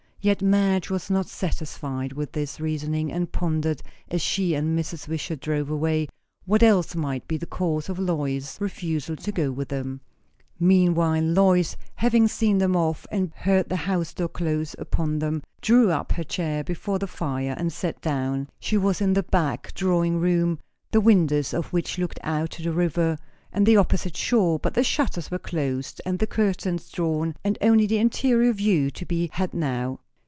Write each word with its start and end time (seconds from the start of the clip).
Yet 0.23 0.43
Madge 0.43 0.91
was 0.91 1.09
not 1.09 1.25
satisfied 1.25 2.13
with 2.13 2.33
this 2.33 2.59
reasoning, 2.61 3.11
and 3.11 3.31
pondered, 3.31 3.81
as 4.07 4.21
she 4.21 4.53
and 4.53 4.77
Mrs. 4.77 5.07
Wishart 5.07 5.39
drove 5.39 5.71
away, 5.71 6.09
what 6.45 6.61
else 6.61 6.93
might 6.95 7.27
be 7.27 7.37
the 7.37 7.47
cause 7.47 7.89
of 7.89 7.97
Lois's 7.97 8.55
refusal 8.61 9.15
to 9.15 9.31
go 9.31 9.49
with 9.51 9.69
them. 9.69 10.01
Meanwhile 10.59 11.23
Lois, 11.23 11.75
having 11.95 12.27
seen 12.27 12.59
them 12.59 12.75
off 12.75 13.07
and 13.09 13.31
heard 13.33 13.67
the 13.69 13.75
house 13.87 14.13
door 14.13 14.27
close 14.29 14.75
upon 14.77 15.17
them, 15.17 15.41
drew 15.59 15.89
up 15.89 16.11
her 16.11 16.23
chair 16.23 16.63
before 16.63 16.99
the 16.99 17.07
fire 17.07 17.55
and 17.57 17.73
sat 17.73 17.99
down. 17.99 18.47
She 18.59 18.77
was 18.77 19.01
in 19.01 19.13
the 19.13 19.23
back 19.23 19.73
drawing 19.73 20.19
room, 20.19 20.59
the 20.91 21.01
windows 21.01 21.51
of 21.51 21.73
which 21.73 21.97
looked 21.97 22.19
out 22.21 22.51
to 22.51 22.61
the 22.61 22.71
river 22.71 23.17
and 23.51 23.65
the 23.65 23.77
opposite 23.77 24.15
shore; 24.17 24.59
but 24.59 24.75
the 24.75 24.83
shutters 24.83 25.31
were 25.31 25.39
closed 25.39 25.99
and 26.05 26.19
the 26.19 26.27
curtains 26.27 26.91
drawn, 26.91 27.33
and 27.43 27.57
only 27.59 27.87
the 27.87 27.97
interior 27.97 28.53
view 28.53 28.91
to 28.91 29.03
be 29.03 29.27
had 29.33 29.55
now. 29.55 29.99